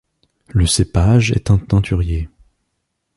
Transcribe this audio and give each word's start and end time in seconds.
Le 0.47 0.65
cépage 0.65 1.31
est 1.31 1.51
un 1.51 1.59
teinturier. 1.59 2.27